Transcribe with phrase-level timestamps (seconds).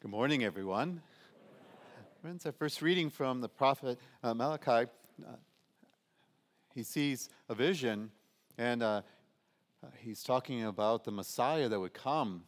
[0.00, 1.02] Good morning, everyone.
[2.22, 4.88] Friends, our first reading from the prophet uh, Malachi,
[5.26, 5.32] uh,
[6.72, 8.12] he sees a vision,
[8.58, 9.02] and uh,
[9.82, 12.44] uh, he's talking about the Messiah that would come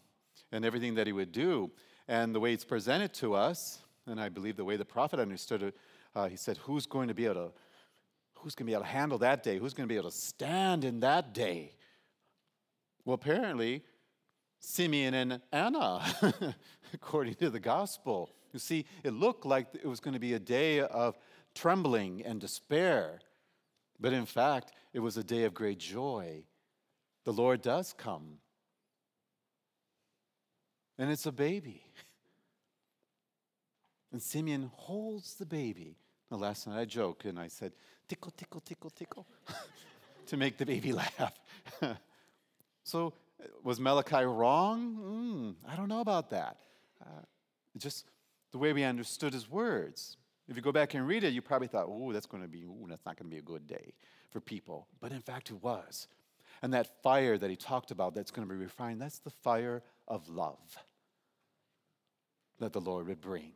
[0.52, 1.72] and everything that he would do.
[2.06, 5.64] And the way it's presented to us, and I believe the way the prophet understood
[5.64, 5.76] it,
[6.14, 7.52] uh, he said, Who's going to be able to?
[8.34, 9.58] Who's going to be able to handle that day?
[9.58, 11.72] Who's going to be able to stand in that day?
[13.04, 13.82] Well, apparently,
[14.60, 16.04] Simeon and Anna,
[16.94, 18.30] according to the gospel.
[18.52, 21.18] You see, it looked like it was going to be a day of
[21.54, 23.20] trembling and despair,
[23.98, 26.44] but in fact, it was a day of great joy.
[27.24, 28.38] The Lord does come,
[30.98, 31.82] and it's a baby.
[34.12, 35.96] And Simeon holds the baby.
[36.30, 37.72] Now, last night I joked and I said,
[38.08, 39.26] tickle, tickle, tickle, tickle,
[40.26, 41.38] to make the baby laugh.
[42.82, 43.14] so
[43.62, 45.56] was Malachi wrong?
[45.66, 46.58] Mm, I don't know about that.
[47.00, 47.22] Uh,
[47.78, 48.06] just
[48.52, 50.16] the way we understood his words.
[50.48, 52.62] If you go back and read it, you probably thought, oh, that's going to be,
[52.64, 53.94] ooh, that's not going to be a good day
[54.30, 54.88] for people.
[55.00, 56.08] But in fact, it was.
[56.62, 59.82] And that fire that he talked about that's going to be refined, that's the fire
[60.08, 60.58] of love
[62.58, 63.52] that the Lord would bring.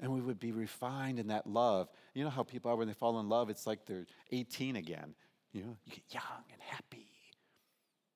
[0.00, 1.88] And we would be refined in that love.
[2.14, 5.14] You know how people are when they fall in love, it's like they're 18 again.
[5.52, 7.08] You know, you get young and happy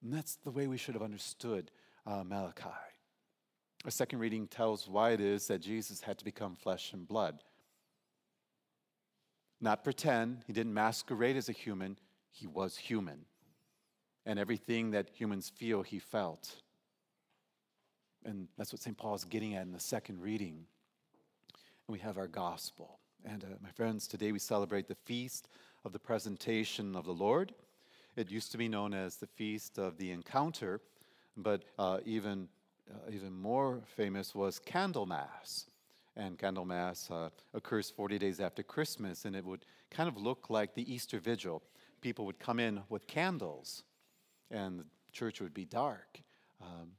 [0.03, 1.71] and that's the way we should have understood
[2.07, 2.69] uh, Malachi.
[3.85, 7.43] A second reading tells why it is that Jesus had to become flesh and blood.
[9.61, 11.99] Not pretend, he didn't masquerade as a human,
[12.31, 13.25] he was human.
[14.25, 16.63] And everything that humans feel, he felt.
[18.25, 18.97] And that's what St.
[18.97, 20.65] Paul is getting at in the second reading.
[21.87, 22.99] And we have our gospel.
[23.25, 25.49] And uh, my friends, today we celebrate the feast
[25.85, 27.53] of the presentation of the Lord.
[28.15, 30.83] It used to be known as the Feast of the Encounter,
[31.35, 32.49] but uh, even,
[32.91, 35.65] uh, even more famous was Candlemas.
[36.15, 40.75] And Candlemas uh, occurs 40 days after Christmas, and it would kind of look like
[40.75, 41.63] the Easter Vigil.
[42.03, 43.85] People would come in with candles,
[44.51, 46.21] and the church would be dark.
[46.61, 46.91] Um,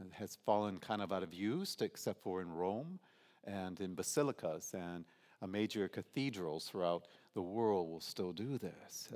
[0.00, 2.98] it has fallen kind of out of use, except for in Rome
[3.44, 5.04] and in basilicas and
[5.42, 9.08] uh, major cathedrals throughout the world will still do this.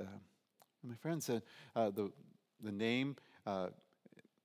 [0.83, 1.41] Uh, my friend said,
[1.75, 2.11] uh, the,
[2.63, 3.15] the name,
[3.45, 3.67] uh,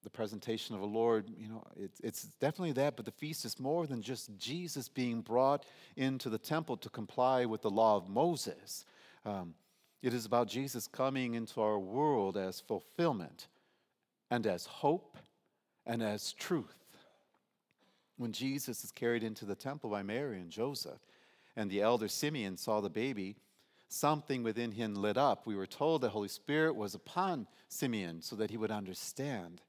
[0.02, 3.60] the presentation of the Lord, you know, it, it's definitely that, but the feast is
[3.60, 5.64] more than just Jesus being brought
[5.96, 8.84] into the temple to comply with the law of Moses.
[9.24, 9.54] Um,
[10.02, 13.46] it is about Jesus coming into our world as fulfillment
[14.30, 15.16] and as hope
[15.86, 16.74] and as truth.
[18.16, 20.98] When Jesus is carried into the temple by Mary and Joseph,
[21.56, 23.36] and the elder Simeon saw the baby,
[23.92, 25.46] something within him lit up.
[25.46, 29.60] We were told the Holy Spirit was upon Simeon so that he would understand.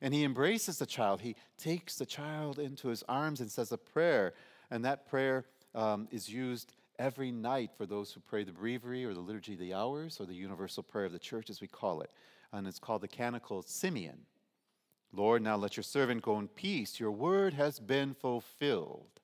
[0.00, 1.20] And he embraces the child.
[1.20, 4.34] He takes the child into his arms and says a prayer.
[4.70, 9.14] And that prayer um, is used every night for those who pray the breviary or
[9.14, 12.00] the liturgy of the hours or the universal prayer of the church, as we call
[12.00, 12.10] it.
[12.52, 14.20] And it's called the canticle Simeon.
[15.12, 17.00] Lord, now let your servant go in peace.
[17.00, 19.20] Your word has been fulfilled.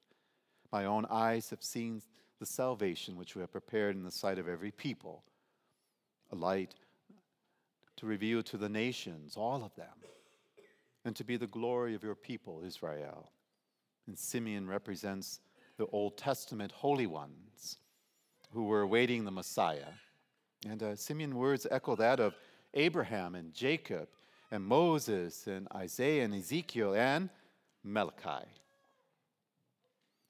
[0.70, 2.00] My own eyes have seen
[2.42, 5.22] the salvation which we have prepared in the sight of every people,
[6.32, 6.74] a light
[7.94, 9.94] to reveal to the nations, all of them,
[11.04, 13.30] and to be the glory of your people, Israel.
[14.08, 15.38] And Simeon represents
[15.76, 17.78] the Old Testament holy ones
[18.50, 19.92] who were awaiting the Messiah.
[20.68, 22.34] And uh, Simeon words echo that of
[22.74, 24.08] Abraham and Jacob
[24.50, 27.30] and Moses and Isaiah and Ezekiel and
[27.84, 28.48] Malachi.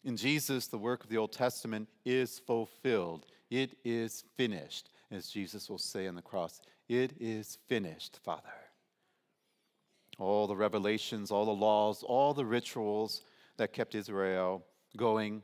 [0.04, 3.26] In Jesus, the work of the Old Testament is fulfilled.
[3.50, 4.90] It is finished.
[5.10, 8.42] As Jesus will say on the cross, it is finished, Father.
[10.18, 13.22] All the revelations, all the laws, all the rituals
[13.58, 14.64] that kept Israel
[14.96, 15.42] going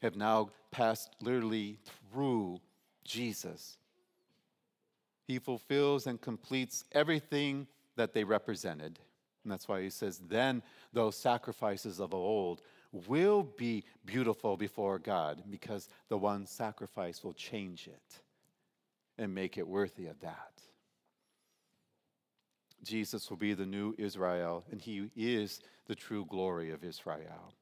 [0.00, 1.78] have now passed literally
[2.12, 2.60] through
[3.04, 3.78] Jesus.
[5.26, 7.66] He fulfills and completes everything
[7.96, 8.98] that they represented.
[9.44, 15.42] And that's why he says, Then those sacrifices of old will be beautiful before God
[15.50, 18.20] because the one sacrifice will change it
[19.18, 20.52] and make it worthy of that.
[22.84, 27.54] Jesus will be the new Israel, and he is the true glory of Israel.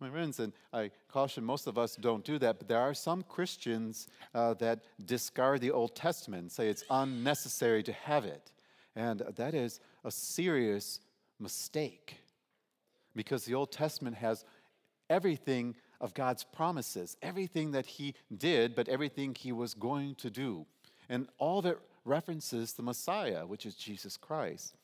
[0.00, 3.22] My friends, and I caution most of us don't do that, but there are some
[3.22, 8.50] Christians uh, that discard the Old Testament say it's unnecessary to have it.
[9.00, 11.00] And that is a serious
[11.38, 12.16] mistake
[13.16, 14.44] because the Old Testament has
[15.08, 20.66] everything of God's promises, everything that He did, but everything He was going to do.
[21.08, 24.76] And all it references the Messiah, which is Jesus Christ.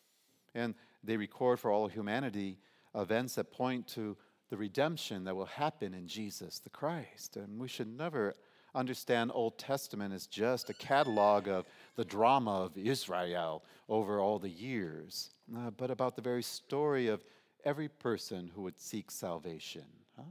[0.55, 0.75] And
[1.05, 2.59] they record for all humanity
[2.95, 4.17] events that point to
[4.49, 7.37] the redemption that will happen in Jesus the Christ.
[7.37, 8.33] And we should never
[8.77, 11.65] understand Old Testament as just a catalog of
[11.97, 17.25] the drama of Israel over all the years, uh, but about the very story of
[17.65, 19.87] every person who would seek salvation.
[20.17, 20.23] Huh?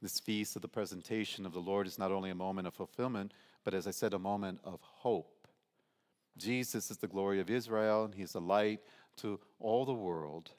[0.00, 3.32] This feast of the presentation of the Lord is not only a moment of fulfillment,
[3.64, 5.48] but as I said, a moment of hope.
[6.36, 8.80] Jesus is the glory of Israel, and He is the light
[9.16, 10.50] to all the world.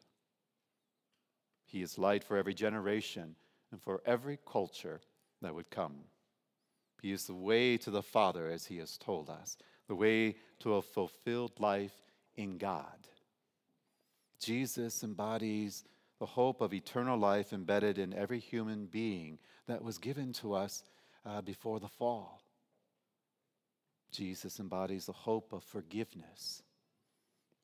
[1.65, 3.35] He is light for every generation
[3.71, 4.99] and for every culture
[5.41, 5.95] that would come.
[7.01, 9.57] He is the way to the Father, as He has told us,
[9.87, 11.93] the way to a fulfilled life
[12.35, 13.07] in God.
[14.39, 15.83] Jesus embodies
[16.19, 20.83] the hope of eternal life embedded in every human being that was given to us
[21.25, 22.41] uh, before the fall.
[24.11, 26.63] Jesus embodies the hope of forgiveness,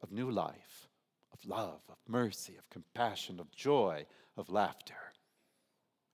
[0.02, 0.88] of new life,
[1.34, 4.06] of love, of mercy, of compassion, of joy,
[4.38, 5.05] of laughter,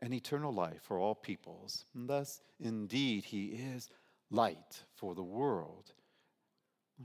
[0.02, 1.86] and eternal life for all peoples.
[1.94, 3.90] And thus, indeed, he is
[4.30, 5.92] light for the world.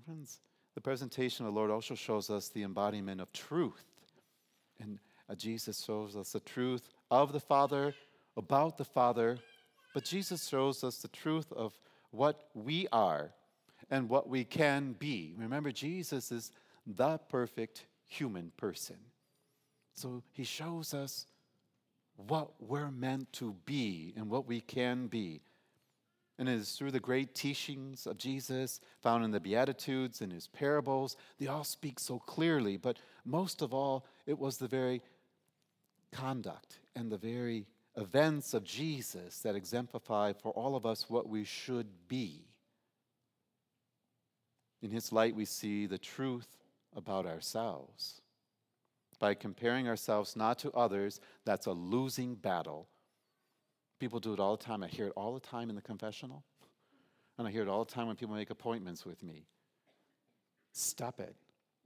[0.05, 0.41] Friends,
[0.75, 3.85] the presentation of the Lord also shows us the embodiment of truth.
[4.79, 4.99] And
[5.29, 7.95] uh, Jesus shows us the truth of the Father,
[8.37, 9.39] about the Father,
[9.95, 11.79] but Jesus shows us the truth of
[12.11, 13.33] what we are
[13.91, 15.35] and what we can be.
[15.39, 16.53] Remember, Jesus is
[16.87, 18.97] the perfect human person.
[19.95, 21.27] So he shows us
[22.17, 25.43] what we're meant to be and what we can be.
[26.39, 30.49] And it is through the great teachings of Jesus found in the Beatitudes and his
[30.49, 32.77] parables, they all speak so clearly.
[32.77, 35.03] But most of all, it was the very
[36.13, 37.67] conduct and the very
[37.97, 42.45] events of Jesus that exemplify for all of us what we should be.
[44.83, 46.59] In his light, we see the truth
[46.95, 48.21] about ourselves.
[49.19, 52.89] By comparing ourselves not to others, that's a losing battle.
[53.99, 54.83] People do it all the time.
[54.83, 56.45] I hear it all the time in the confessional.
[57.39, 59.47] And I hear it all the time when people make appointments with me.
[60.73, 61.35] Stop it.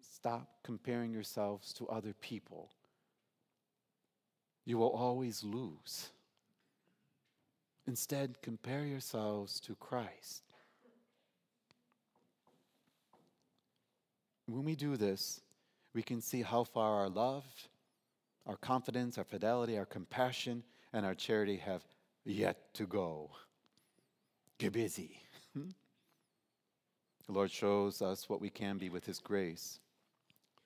[0.01, 2.71] Stop comparing yourselves to other people
[4.65, 6.11] you will always lose.
[7.87, 10.45] Instead, compare yourselves to Christ.
[14.47, 15.41] When we do this,
[15.95, 17.45] we can see how far our love,
[18.47, 21.83] our confidence, our fidelity, our compassion, and our charity have
[22.25, 23.31] yet to go.
[24.59, 25.21] Get busy.
[27.27, 29.79] The Lord shows us what we can be with His grace.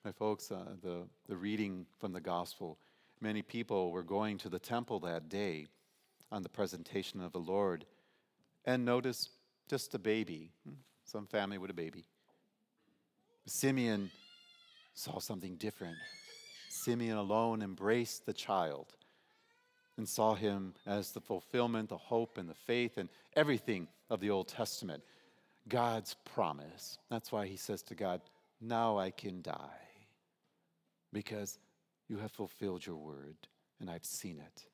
[0.03, 2.79] My folks, uh, the, the reading from the gospel
[3.21, 5.67] Many people were going to the temple that day
[6.31, 7.85] on the presentation of the Lord
[8.65, 9.29] and noticed
[9.69, 10.75] just a baby, hmm,
[11.05, 12.05] some family with a baby.
[13.45, 14.11] Simeon
[14.95, 15.97] saw something different.
[16.69, 18.95] Simeon alone embraced the child
[19.97, 24.29] and saw him as the fulfillment, the hope, and the faith, and everything of the
[24.29, 25.03] Old Testament.
[25.67, 26.97] God's promise.
[27.09, 28.21] That's why he says to God,
[28.59, 29.53] Now I can die.
[31.13, 31.59] Because
[32.07, 33.37] you have fulfilled your word,
[33.79, 34.65] and I've seen it.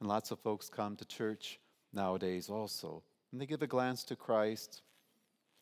[0.00, 1.60] And lots of folks come to church
[1.92, 4.82] nowadays also, and they give a glance to Christ,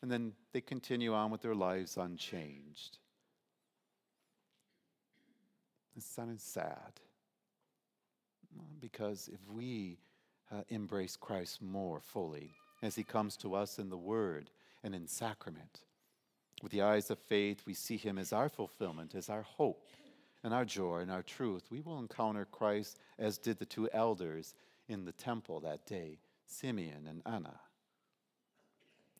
[0.01, 2.97] and then they continue on with their lives unchanged.
[6.01, 6.99] It's sounding sad.
[8.79, 9.99] Because if we
[10.51, 14.49] uh, embrace Christ more fully as he comes to us in the Word
[14.83, 15.81] and in sacrament,
[16.63, 19.89] with the eyes of faith, we see him as our fulfillment, as our hope
[20.43, 24.55] and our joy and our truth, we will encounter Christ as did the two elders
[24.89, 27.59] in the temple that day, Simeon and Anna.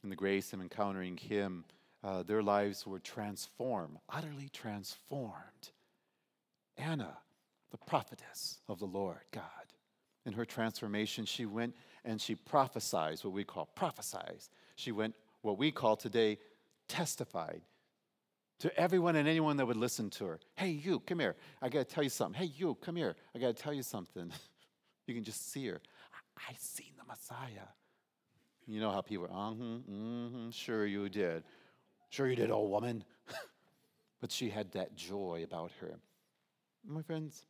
[0.03, 1.63] In the grace of encountering him,
[2.03, 5.69] uh, their lives were transformed, utterly transformed.
[6.77, 7.17] Anna,
[7.71, 9.43] the prophetess of the Lord God,
[10.25, 11.75] in her transformation, she went
[12.05, 14.41] and she prophesied, what we call prophesied.
[14.75, 16.37] She went, what we call today,
[16.87, 17.61] testified
[18.59, 20.39] to everyone and anyone that would listen to her.
[20.55, 21.35] Hey, you, come here.
[21.61, 22.39] I got to tell you something.
[22.39, 23.15] Hey, you, come here.
[23.35, 24.31] I got to tell you something.
[25.07, 25.81] you can just see her.
[26.13, 27.67] I, I seen the Messiah.
[28.67, 31.43] You know how people, uh huh, mm-hmm, sure you did.
[32.09, 33.03] Sure you did, old woman.
[34.21, 35.95] but she had that joy about her.
[36.87, 37.45] My friends,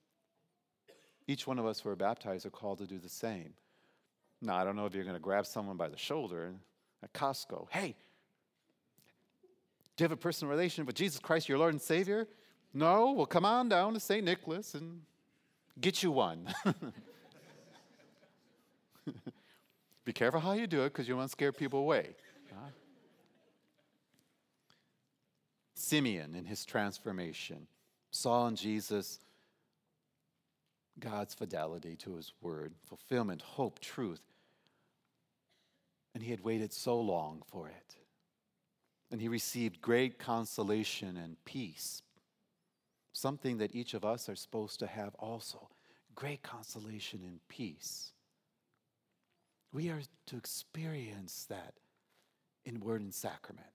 [1.28, 3.54] each one of us who are baptized are called to do the same.
[4.42, 6.54] Now, I don't know if you're going to grab someone by the shoulder
[7.04, 7.68] at Costco.
[7.70, 7.96] Hey,
[9.96, 12.28] do you have a personal relationship with Jesus Christ, your Lord and Savior?
[12.74, 13.12] No?
[13.12, 14.26] Well, come on down to St.
[14.26, 15.02] Nicholas and
[15.80, 16.48] get you one.
[20.06, 22.16] Be careful how you do it because you want to scare people away.
[25.76, 27.68] Simeon in his transformation
[28.12, 29.20] saw in Jesus
[31.00, 34.22] God's fidelity to his word, fulfillment, hope, truth.
[36.14, 37.96] And he had waited so long for it.
[39.10, 42.02] And he received great consolation and peace,
[43.14, 45.70] something that each of us are supposed to have also
[46.16, 48.12] great consolation and peace.
[49.74, 51.74] We are to experience that
[52.66, 53.66] in word and sacrament.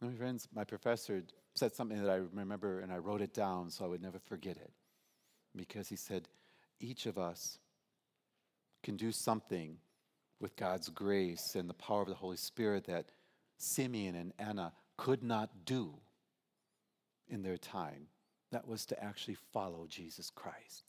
[0.00, 1.22] My friends, my professor
[1.54, 4.56] said something that I remember and I wrote it down so I would never forget
[4.56, 4.72] it.
[5.54, 6.28] Because he said,
[6.80, 7.58] each of us
[8.82, 9.76] can do something
[10.40, 13.06] with God's grace and the power of the Holy Spirit that
[13.58, 15.94] Simeon and Anna could not do
[17.28, 18.08] in their time.
[18.50, 20.84] That was to actually follow Jesus Christ.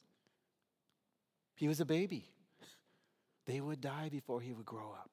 [1.56, 2.26] He was a baby.
[3.46, 5.12] They would die before he would grow up.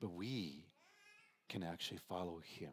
[0.00, 0.66] But we
[1.48, 2.72] can actually follow him.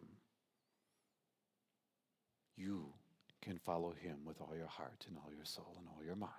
[2.55, 2.93] You
[3.41, 6.31] can follow him with all your heart and all your soul and all your mind.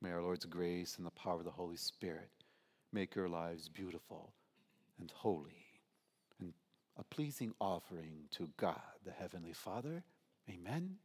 [0.00, 2.30] May our Lord's grace and the power of the Holy Spirit
[2.92, 4.32] make your lives beautiful
[4.98, 5.66] and holy
[6.40, 6.52] and
[6.98, 10.02] a pleasing offering to God, the Heavenly Father.
[10.48, 10.96] Amen.